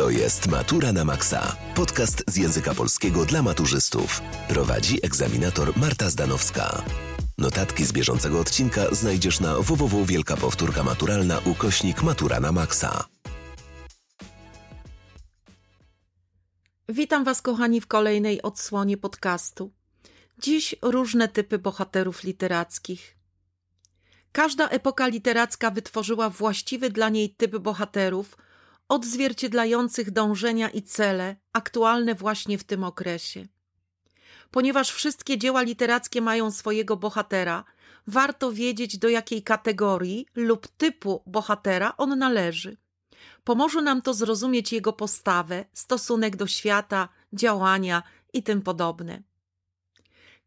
[0.00, 1.56] To jest Matura na Maxa.
[1.74, 4.20] Podcast z języka polskiego dla maturzystów.
[4.48, 6.82] Prowadzi egzaminator Marta Zdanowska.
[7.38, 13.04] Notatki z bieżącego odcinka znajdziesz na www Wielka Powtórka Maturalna ukośnik Matura na Maxa.
[16.88, 19.70] Witam Was, kochani, w kolejnej odsłonie podcastu.
[20.38, 23.16] Dziś różne typy bohaterów literackich.
[24.32, 28.36] Każda epoka literacka wytworzyła właściwy dla niej typ bohaterów,
[28.90, 33.46] odzwierciedlających dążenia i cele aktualne właśnie w tym okresie.
[34.50, 37.64] Ponieważ wszystkie dzieła literackie mają swojego bohatera,
[38.06, 42.76] warto wiedzieć, do jakiej kategorii lub typu bohatera on należy.
[43.44, 49.22] Pomoże nam to zrozumieć jego postawę, stosunek do świata, działania i tym podobne.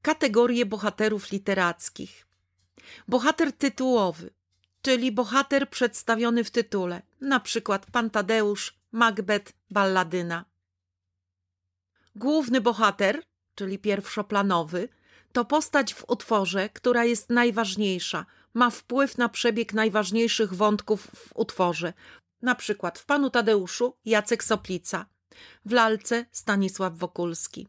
[0.01, 2.27] Kategorie bohaterów literackich.
[3.07, 4.29] Bohater tytułowy,
[4.83, 10.45] czyli bohater przedstawiony w tytule, na przykład Pan Tadeusz, Macbeth, Balladyna.
[12.15, 13.23] Główny bohater,
[13.55, 14.89] czyli pierwszoplanowy,
[15.31, 21.93] to postać w utworze, która jest najważniejsza, ma wpływ na przebieg najważniejszych wątków w utworze,
[22.41, 25.05] na przykład w Panu Tadeuszu Jacek Soplica,
[25.65, 27.67] w lalce Stanisław Wokulski.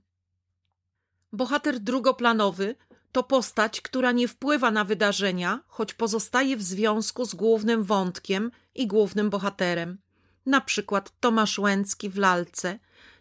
[1.32, 2.74] Bohater drugoplanowy
[3.14, 8.86] to postać, która nie wpływa na wydarzenia, choć pozostaje w związku z głównym wątkiem i
[8.86, 9.98] głównym bohaterem.
[10.46, 12.78] Na przykład Tomasz Łęcki w lalce,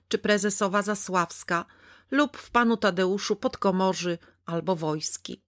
[0.07, 1.65] czy prezesowa Zasławska,
[2.11, 5.41] lub w Panu Tadeuszu Podkomorzy albo Wojski.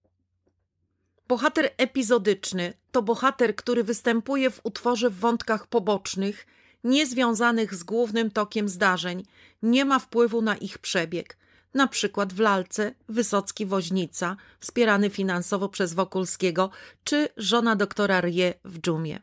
[1.28, 6.46] Bohater epizodyczny to bohater, który występuje w utworze w wątkach pobocznych,
[6.84, 9.22] niezwiązanych z głównym tokiem zdarzeń,
[9.62, 11.38] nie ma wpływu na ich przebieg.
[11.76, 16.70] Na przykład w lalce Wysocki Woźnica, wspierany finansowo przez Wokulskiego,
[17.04, 19.20] czy żona doktora Rie w dżumie.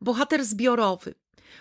[0.00, 1.14] Bohater zbiorowy.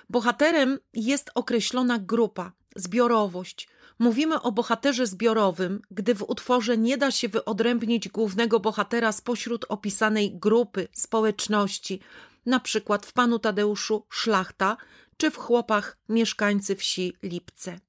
[0.09, 3.67] Bohaterem jest określona grupa, zbiorowość,
[3.99, 10.39] Mówimy o bohaterze zbiorowym, gdy w utworze nie da się wyodrębnić głównego bohatera spośród opisanej
[10.39, 11.99] grupy, społeczności,
[12.45, 14.77] na przykład w Panu Tadeuszu szlachta,
[15.17, 17.84] czy w chłopach mieszkańcy wsi Lipce.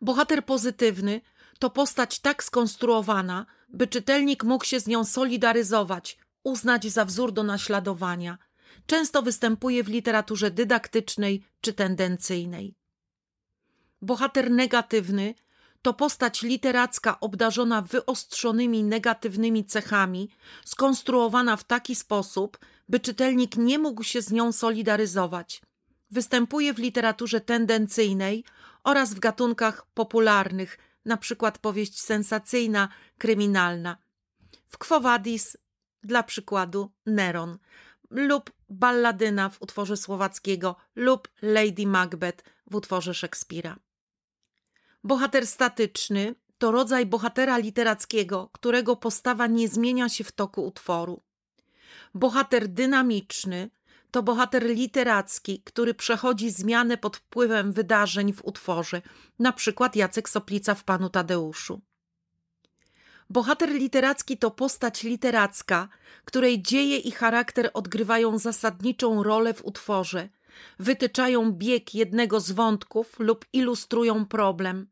[0.00, 1.20] Bohater pozytywny
[1.58, 7.42] to postać tak skonstruowana, by czytelnik mógł się z nią solidaryzować, uznać za wzór do
[7.42, 8.38] naśladowania.
[8.86, 12.74] Często występuje w literaturze dydaktycznej czy tendencyjnej.
[14.02, 15.34] Bohater negatywny
[15.82, 20.30] to postać literacka obdarzona wyostrzonymi negatywnymi cechami,
[20.64, 22.58] skonstruowana w taki sposób,
[22.88, 25.62] by czytelnik nie mógł się z nią solidaryzować.
[26.10, 28.44] Występuje w literaturze tendencyjnej
[28.86, 31.52] oraz w gatunkach popularnych, np.
[31.60, 32.88] powieść sensacyjna,
[33.18, 33.96] kryminalna.
[34.66, 35.56] W Quo Vadis,
[36.02, 37.58] dla przykładu, Neron
[38.10, 43.76] lub balladyna w utworze słowackiego lub Lady Macbeth w utworze Szekspira.
[45.04, 51.22] Bohater statyczny to rodzaj bohatera literackiego, którego postawa nie zmienia się w toku utworu.
[52.14, 53.70] Bohater dynamiczny
[54.16, 59.02] to bohater literacki, który przechodzi zmianę pod wpływem wydarzeń w utworze,
[59.38, 61.80] na przykład Jacek Soplica w Panu Tadeuszu.
[63.30, 65.88] Bohater literacki to postać literacka,
[66.24, 70.28] której dzieje i charakter odgrywają zasadniczą rolę w utworze,
[70.78, 74.86] wytyczają bieg jednego z wątków lub ilustrują problem.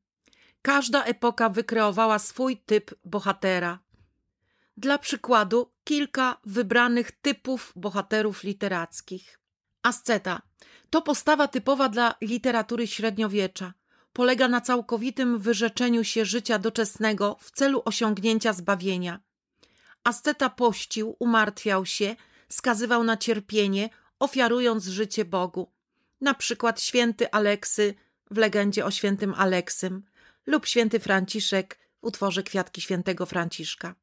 [0.62, 3.78] Każda epoka wykreowała swój typ bohatera.
[4.76, 9.40] Dla przykładu, kilka wybranych typów bohaterów literackich.
[9.82, 10.42] Asceta
[10.90, 13.74] to postawa typowa dla literatury średniowiecza.
[14.12, 19.20] Polega na całkowitym wyrzeczeniu się życia doczesnego w celu osiągnięcia zbawienia.
[20.04, 22.16] Asceta pościł, umartwiał się,
[22.48, 25.72] skazywał na cierpienie, ofiarując życie Bogu.
[26.20, 27.94] Na przykład święty Aleksy
[28.30, 30.02] w legendzie o świętym Aleksym–
[30.46, 33.94] lub święty Franciszek w utworze Kwiatki świętego Franciszka.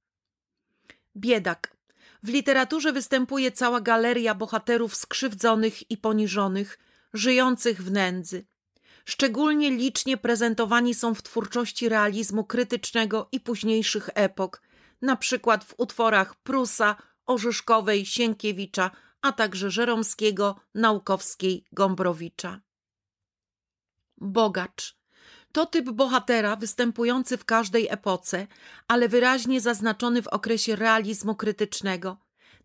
[1.17, 1.75] Biedak.
[2.23, 6.79] W literaturze występuje cała galeria bohaterów skrzywdzonych i poniżonych,
[7.13, 8.45] żyjących w nędzy.
[9.05, 14.61] Szczególnie licznie prezentowani są w twórczości realizmu krytycznego i późniejszych epok,
[15.01, 18.91] na przykład w utworach Prusa, Orzyszkowej, Sienkiewicza,
[19.21, 22.61] a także Żeromskiego, Naukowskiej, Gombrowicza.
[24.17, 25.00] Bogacz.
[25.51, 28.47] To typ bohatera występujący w każdej epoce,
[28.87, 32.17] ale wyraźnie zaznaczony w okresie realizmu krytycznego.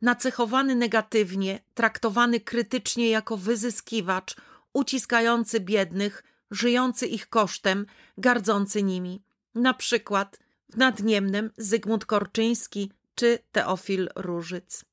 [0.03, 4.37] Nacechowany negatywnie, traktowany krytycznie jako wyzyskiwacz,
[4.73, 7.87] uciskający biednych, żyjący ich kosztem,
[8.19, 9.23] gardzący nimi.
[9.55, 10.39] Na przykład
[10.73, 14.85] w Nadniemnem Zygmunt Korczyński czy Teofil Różyc.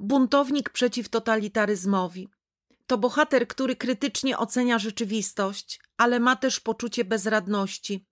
[0.00, 2.28] Buntownik przeciw totalitaryzmowi.
[2.86, 8.06] To bohater, który krytycznie ocenia rzeczywistość, ale ma też poczucie bezradności.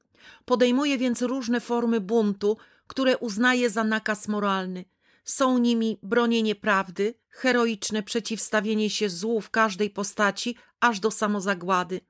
[0.45, 2.57] Podejmuje więc różne formy buntu,
[2.87, 4.85] które uznaje za nakaz moralny.
[5.25, 12.01] Są nimi bronienie prawdy, heroiczne przeciwstawienie się złu w każdej postaci, aż do samozagłady.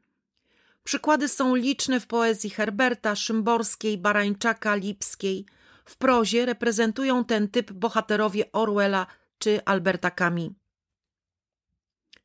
[0.85, 5.47] Przykłady są liczne w poezji Herberta, Szymborskiej, Barańczaka, Lipskiej.
[5.85, 9.07] W prozie reprezentują ten typ bohaterowie Orwella
[9.39, 10.64] czy Alberta Camus.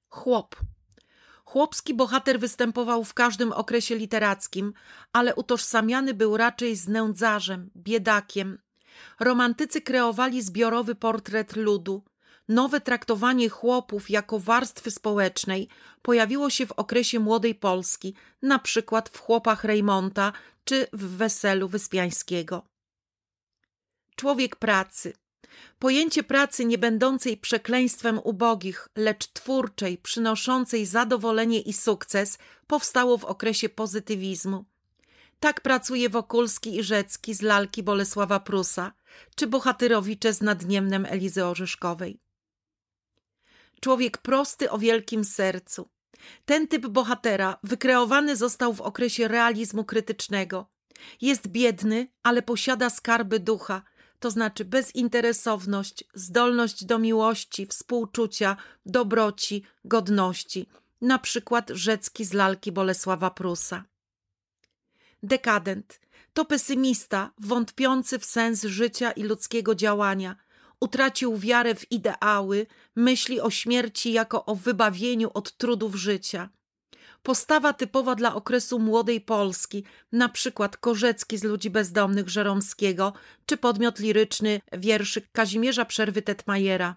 [0.09, 0.56] Chłop.
[1.45, 4.73] Chłopski bohater występował w każdym okresie literackim,
[5.13, 8.57] ale utożsamiany był raczej z nędzarzem, biedakiem.
[9.19, 12.03] Romantycy kreowali zbiorowy portret ludu.
[12.47, 15.67] Nowe traktowanie chłopów jako warstwy społecznej
[16.01, 20.33] pojawiło się w okresie młodej Polski, na przykład w chłopach Rejmonta
[20.63, 22.65] czy w weselu Wyspiańskiego.
[24.15, 25.13] Człowiek pracy.
[25.80, 32.38] Pojęcie pracy nie będącej przekleństwem ubogich, lecz twórczej, przynoszącej zadowolenie i sukces,
[32.68, 34.66] powstało w okresie pozytywizmu.
[35.40, 38.94] Tak pracuje Wokulski i Rzecki z lalki Bolesława Prusa,
[39.36, 42.19] czy bohatyrowicze z Nadniemnem Elizy Orzeszkowej.
[43.81, 45.90] Człowiek prosty o wielkim sercu.
[46.46, 50.69] Ten typ bohatera wykreowany został w okresie realizmu krytycznego.
[51.22, 53.81] Jest biedny, ale posiada skarby ducha,
[54.19, 60.68] to znaczy bezinteresowność, zdolność do miłości, współczucia, dobroci, godności,
[61.01, 63.83] na przykład Rzecki z lalki Bolesława Prusa.
[65.24, 66.00] Dekadent
[66.33, 70.36] to pesymista, wątpiący w sens życia i ludzkiego działania.
[70.80, 76.50] Utracił wiarę w ideały, myśli o śmierci jako o wybawieniu od trudów życia.
[77.24, 83.13] Postawa typowa dla okresu młodej Polski, na przykład Korzecki z Ludzi Bezdomnych Żeromskiego,
[83.45, 86.95] czy podmiot liryczny wierszy Kazimierza Przerwy Tetmajera.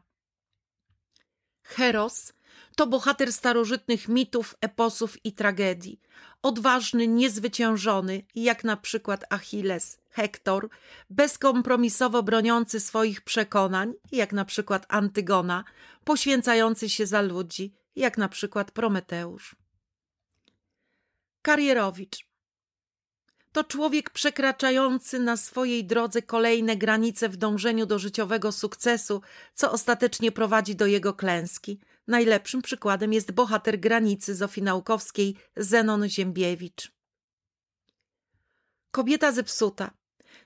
[1.63, 2.33] Heros
[2.77, 6.01] to bohater starożytnych mitów, eposów i tragedii.
[6.43, 10.69] Odważny, niezwyciężony, jak na przykład Achilles, Hektor,
[11.11, 15.65] bezkompromisowo broniący swoich przekonań, jak na przykład Antygona,
[16.05, 19.62] poświęcający się za ludzi, jak na przykład Prometeusz.
[21.43, 22.33] Karierowicz
[23.53, 29.23] to człowiek przekraczający na swojej drodze kolejne granice w dążeniu do życiowego sukcesu,
[29.55, 31.81] co ostatecznie prowadzi do jego klęski.
[32.07, 36.93] Najlepszym przykładem jest bohater granicy Zofinałkowskiej Zenon Ziembiewicz.
[38.91, 39.91] Kobieta zepsuta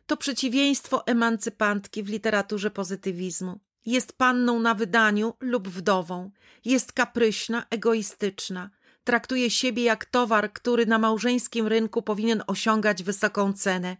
[0.06, 3.60] to przeciwieństwo emancypantki w literaturze pozytywizmu.
[3.86, 6.30] Jest panną na wydaniu lub wdową.
[6.64, 8.70] Jest kapryśna, egoistyczna.
[9.06, 13.96] Traktuje siebie jak towar, który na małżeńskim rynku powinien osiągać wysoką cenę.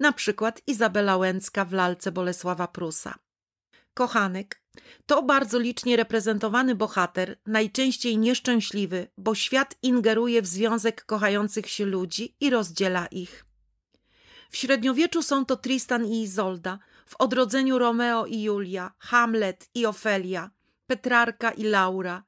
[0.00, 3.18] Na przykład Izabela Łęcka w lalce Bolesława Prusa.
[3.94, 4.62] Kochanek
[5.06, 12.36] to bardzo licznie reprezentowany bohater, najczęściej nieszczęśliwy, bo świat ingeruje w związek kochających się ludzi
[12.40, 13.44] i rozdziela ich.
[14.50, 20.50] W średniowieczu są to Tristan i Izolda, w odrodzeniu Romeo i Julia, Hamlet i Ofelia,
[20.86, 22.22] Petrarka i Laura.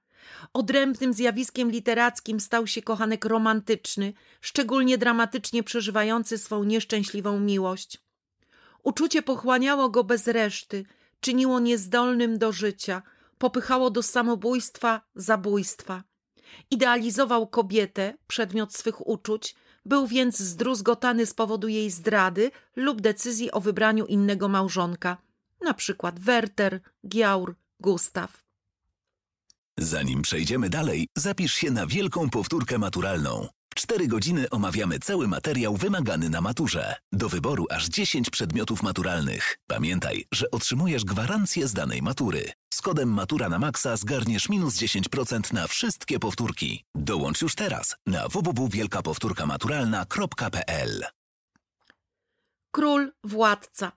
[0.52, 7.98] Odrębnym zjawiskiem literackim stał się kochanek romantyczny, szczególnie dramatycznie przeżywający swą nieszczęśliwą miłość.
[8.82, 10.84] Uczucie pochłaniało go bez reszty,
[11.20, 13.02] czyniło niezdolnym do życia,
[13.38, 16.02] popychało do samobójstwa, zabójstwa.
[16.70, 23.60] Idealizował kobietę, przedmiot swych uczuć, był więc zdruzgotany z powodu jej zdrady lub decyzji o
[23.60, 25.16] wybraniu innego małżonka,
[25.60, 28.47] na przykład Werter, Giaur, Gustaw.
[29.78, 33.48] Zanim przejdziemy dalej, zapisz się na wielką powtórkę maturalną.
[33.74, 36.94] Cztery godziny omawiamy cały materiał wymagany na maturze.
[37.12, 39.58] Do wyboru aż 10 przedmiotów maturalnych.
[39.66, 42.52] Pamiętaj, że otrzymujesz gwarancję z danej matury.
[42.74, 46.84] Z kodem Matura na Maxa zgarniesz minus 10% na wszystkie powtórki.
[46.94, 51.04] Dołącz już teraz na www.wielkapowtórkamaturalna.pl
[52.70, 53.92] Król, władca.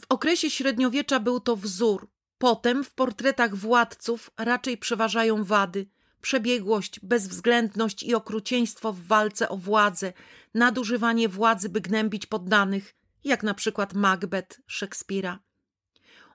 [0.00, 2.08] W okresie średniowiecza był to wzór.
[2.38, 5.86] Potem w portretach władców raczej przeważają wady–
[6.20, 10.12] przebiegłość, bezwzględność i okrucieństwo w walce o władzę,
[10.54, 15.38] nadużywanie władzy, by gnębić poddanych, jak na przykład Macbeth Szekspira.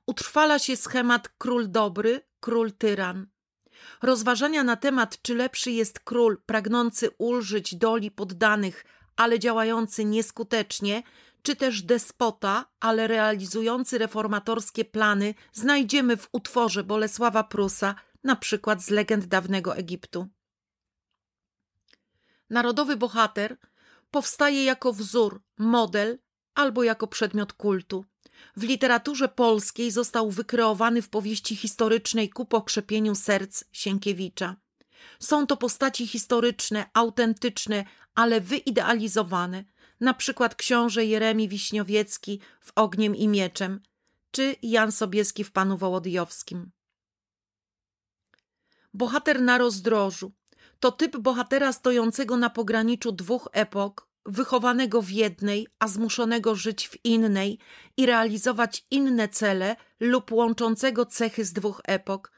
[0.05, 3.27] Utrwala się schemat król dobry, król tyran.
[4.01, 11.03] Rozważania na temat, czy lepszy jest król pragnący ulżyć doli poddanych, ale działający nieskutecznie,
[11.43, 18.89] czy też despota, ale realizujący reformatorskie plany, znajdziemy w utworze Bolesława Prusa na przykład z
[18.89, 20.27] legend dawnego Egiptu.
[22.49, 23.57] Narodowy bohater
[24.11, 26.19] powstaje jako wzór, model
[26.55, 28.05] albo jako przedmiot kultu.
[28.55, 34.55] W literaturze polskiej został wykreowany w powieści historycznej ku pokrzepieniu serc Sienkiewicza.
[35.19, 37.85] Są to postaci historyczne, autentyczne,
[38.15, 39.63] ale wyidealizowane,
[40.03, 43.81] na przykład książę Jeremi Wiśniowiecki w Ogniem i Mieczem,
[44.31, 46.71] czy Jan Sobieski w Panu Wołodyjowskim.
[48.93, 50.31] Bohater na rozdrożu
[50.79, 57.05] to typ bohatera stojącego na pograniczu dwóch epok, wychowanego w jednej, a zmuszonego żyć w
[57.05, 57.59] innej
[57.97, 62.31] i realizować inne cele lub łączącego cechy z dwóch epok.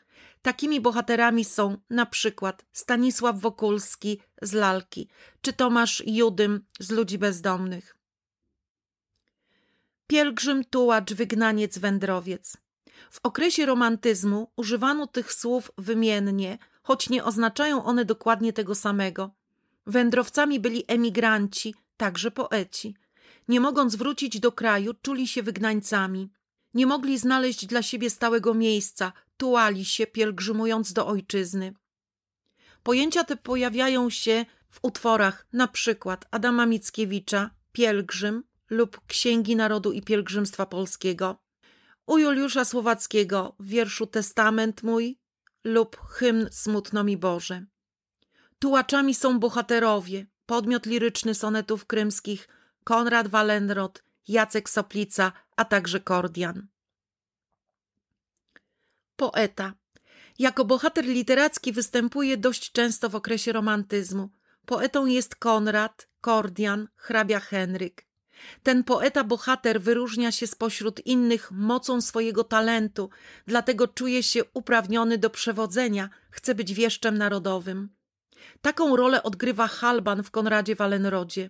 [0.46, 5.10] Takimi bohaterami są na przykład Stanisław Wokulski z Lalki
[5.42, 7.98] czy Tomasz Judym z Ludzi Bezdomnych.
[10.08, 12.58] Pielgrzym, tułacz, wygnaniec, wędrowiec.
[13.12, 19.32] W okresie romantyzmu używano tych słów wymiennie, choć nie oznaczają one dokładnie tego samego.
[19.88, 22.96] Wędrowcami byli emigranci, także poeci.
[23.48, 26.30] Nie mogąc wrócić do kraju, czuli się wygnańcami.
[26.75, 31.74] Nie mogli znaleźć dla siebie stałego miejsca, tułali się, pielgrzymując do ojczyzny.
[32.84, 40.01] Pojęcia te pojawiają się w utworach na przykład Adama Mickiewicza Pielgrzym lub Księgi Narodu i
[40.01, 41.38] Pielgrzymstwa Polskiego,
[42.05, 45.20] u Juliusza Słowackiego w wierszu Testament mój
[45.63, 47.65] lub hymn Smutno mi Boże.
[48.60, 52.48] Tułaczami są bohaterowie, podmiot liryczny sonetów krymskich
[52.84, 56.67] Konrad Wallenrod, Jacek Soplica, a także Kordian.
[59.15, 59.74] Poeta.
[60.39, 64.29] Jako bohater literacki występuje dość często w okresie romantyzmu.
[64.65, 68.05] Poetą jest Konrad, Kordian, hrabia Henryk.
[68.63, 73.09] Ten poeta-bohater wyróżnia się spośród innych mocą swojego talentu,
[73.47, 77.89] dlatego czuje się uprawniony do przewodzenia, chce być wieszczem narodowym.
[78.62, 81.50] Taką rolę odgrywa Halban w Konradzie Wallenrodzie.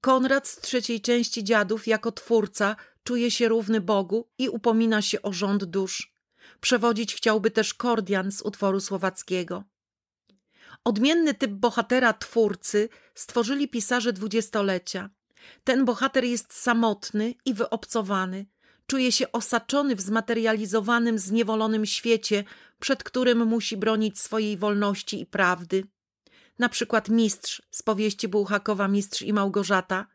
[0.00, 2.76] Konrad z trzeciej części Dziadów jako twórca
[3.08, 6.14] czuje się równy Bogu i upomina się o rząd dusz.
[6.60, 9.64] Przewodzić chciałby też Kordian z utworu słowackiego.
[10.84, 15.10] Odmienny typ bohatera twórcy stworzyli pisarze dwudziestolecia.
[15.64, 18.46] Ten bohater jest samotny i wyobcowany.
[18.86, 22.44] Czuje się osaczony w zmaterializowanym, zniewolonym świecie,
[22.80, 25.84] przed którym musi bronić swojej wolności i prawdy.
[26.58, 30.06] Na przykład mistrz z powieści Bułhakowa Mistrz i Małgorzata,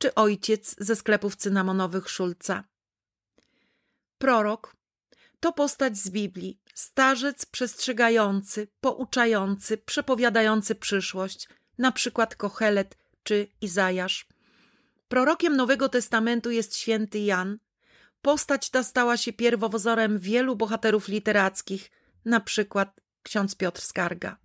[0.00, 2.64] czy ojciec ze sklepów cynamonowych Szulca.
[4.18, 4.76] Prorok
[5.40, 14.26] to postać z Biblii, starzec przestrzegający, pouczający, przepowiadający przyszłość, na przykład Kochelet czy Izajasz.
[15.08, 17.58] Prorokiem Nowego Testamentu jest święty Jan.
[18.22, 21.90] Postać ta stała się pierwowzorem wielu bohaterów literackich,
[22.24, 24.36] na przykład ksiądz Piotr Skarga.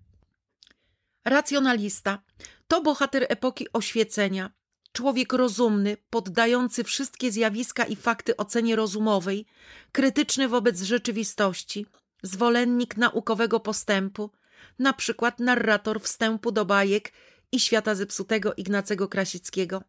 [1.26, 2.24] Racjonalista
[2.68, 4.52] to bohater epoki oświecenia,
[4.96, 9.46] człowiek rozumny, poddający wszystkie zjawiska i fakty ocenie rozumowej,
[9.92, 11.86] krytyczny wobec rzeczywistości,
[12.24, 14.32] zwolennik naukowego postępu,
[14.80, 17.12] na przykład narrator wstępu do bajek
[17.52, 19.84] i świata zepsutego Ignacego Krasickiego.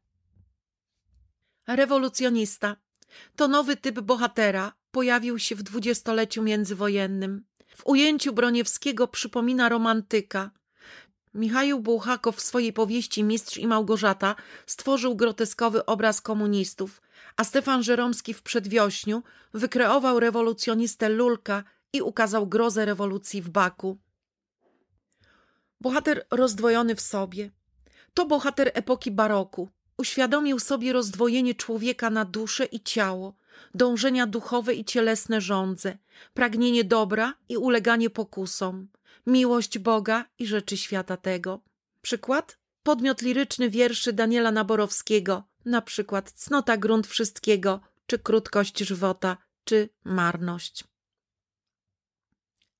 [1.67, 2.77] Rewolucjonista
[3.37, 7.45] to nowy typ bohatera, pojawił się w dwudziestoleciu międzywojennym.
[7.77, 10.51] W ujęciu Broniewskiego przypomina romantyka.
[11.37, 17.03] Michał Bułhakow w swojej powieści Mistrz i Małgorzata stworzył groteskowy obraz komunistów,
[17.37, 19.23] a Stefan Żeromski w Przedwiośniu
[19.55, 23.99] wykreował rewolucjonistę Lulka i ukazał grozę rewolucji w Baku.
[25.81, 27.51] Bohater rozdwojony w sobie.
[28.15, 29.69] To bohater epoki baroku.
[29.99, 33.35] Uświadomił sobie rozdwojenie człowieka na duszę i ciało,
[33.75, 35.99] dążenia duchowe i cielesne żądze,
[36.35, 38.89] pragnienie dobra i uleganie pokusom,
[39.27, 41.61] miłość Boga i rzeczy świata tego.
[42.03, 42.59] Przykład?
[42.83, 50.85] Podmiot liryczny wierszy Daniela Naborowskiego, na przykład cnota grunt wszystkiego, czy krótkość żywota, czy marność.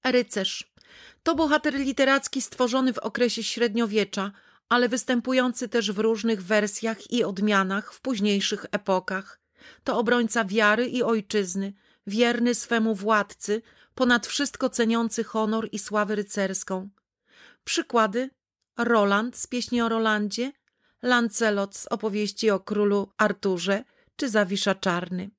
[0.05, 0.77] Rycerz
[1.23, 4.33] to bohater literacki stworzony w okresie średniowiecza,
[4.69, 9.41] ale występujący też w różnych wersjach i odmianach w późniejszych epokach.
[9.85, 11.73] To obrońca wiary i ojczyzny,
[12.07, 13.63] wierny swemu władcy,
[13.97, 16.89] ponad wszystko ceniący honor i sławę rycerską.
[17.65, 18.31] Przykłady:
[18.77, 20.53] Roland z pieśni o Rolandzie,
[21.03, 23.85] Lancelot z opowieści o królu Arturze
[24.17, 25.31] czy Zawisza Czarny.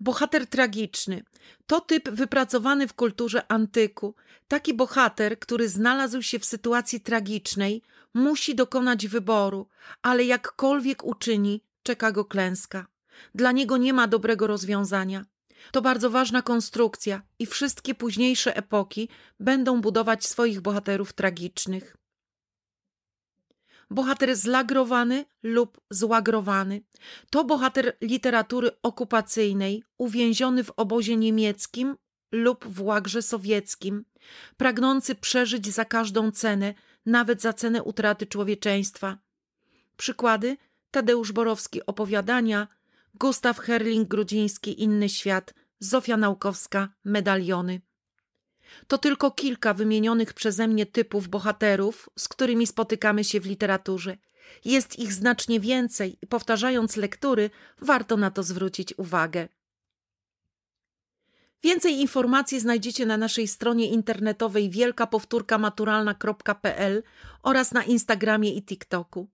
[0.00, 1.22] Bohater tragiczny
[1.66, 4.14] to typ wypracowany w kulturze antyku.
[4.48, 7.82] Taki bohater, który znalazł się w sytuacji tragicznej,
[8.14, 9.68] musi dokonać wyboru,
[10.02, 12.86] ale jakkolwiek uczyni, czeka go klęska.
[13.34, 15.24] Dla niego nie ma dobrego rozwiązania.
[15.72, 19.08] To bardzo ważna konstrukcja i wszystkie późniejsze epoki
[19.40, 21.96] będą budować swoich bohaterów tragicznych
[23.90, 26.82] bohater zlagrowany lub złagrowany.
[27.30, 31.96] To bohater literatury okupacyjnej, uwięziony w obozie niemieckim
[32.32, 34.04] lub w łagrze sowieckim,
[34.56, 36.74] pragnący przeżyć za każdą cenę,
[37.06, 39.18] nawet za cenę utraty człowieczeństwa.
[39.96, 40.56] Przykłady
[40.90, 42.68] Tadeusz Borowski opowiadania,
[43.14, 47.80] Gustaw Herling-Grudziński Inny świat, Zofia Naukowska Medaliony.
[48.86, 54.16] To tylko kilka wymienionych przeze mnie typów bohaterów, z którymi spotykamy się w literaturze.
[54.64, 57.50] Jest ich znacznie więcej i powtarzając lektury,
[57.80, 59.48] warto na to zwrócić uwagę.
[61.62, 67.02] Więcej informacji znajdziecie na naszej stronie internetowej wielkapowtórkamaturalna.pl
[67.42, 69.28] oraz na Instagramie i TikToku.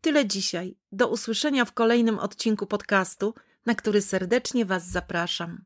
[0.00, 0.76] Tyle dzisiaj.
[0.92, 3.34] Do usłyszenia w kolejnym odcinku podcastu,
[3.66, 5.64] na który serdecznie Was zapraszam.